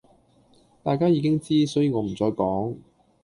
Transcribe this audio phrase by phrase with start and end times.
[0.81, 2.75] 大家已經知,所以我唔再講